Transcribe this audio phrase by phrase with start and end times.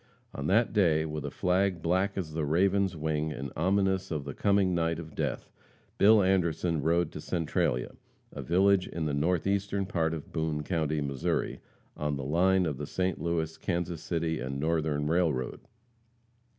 [0.33, 4.33] On that day, with a flag black as the raven's wing, and ominous of the
[4.33, 5.51] coming night of death,
[5.99, 7.91] Bill Anderson rode to Centralia,
[8.31, 11.15] a village in the northeastern part of Boone county, Mo.,
[11.95, 13.21] on the line of the St.
[13.21, 15.59] Louis, Kansas City and Northern Railroad.